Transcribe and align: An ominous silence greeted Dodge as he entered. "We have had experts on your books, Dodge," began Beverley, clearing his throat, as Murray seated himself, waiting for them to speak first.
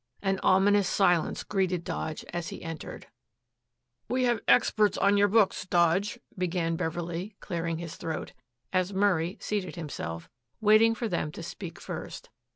An 0.23 0.39
ominous 0.41 0.89
silence 0.89 1.43
greeted 1.43 1.83
Dodge 1.83 2.25
as 2.33 2.47
he 2.49 2.63
entered. 2.63 3.05
"We 4.09 4.23
have 4.23 4.37
had 4.47 4.55
experts 4.55 4.97
on 4.97 5.15
your 5.15 5.27
books, 5.27 5.63
Dodge," 5.67 6.17
began 6.35 6.75
Beverley, 6.75 7.35
clearing 7.39 7.77
his 7.77 7.97
throat, 7.97 8.33
as 8.73 8.95
Murray 8.95 9.37
seated 9.39 9.75
himself, 9.75 10.27
waiting 10.59 10.95
for 10.95 11.07
them 11.07 11.31
to 11.33 11.43
speak 11.43 11.79
first. 11.79 12.31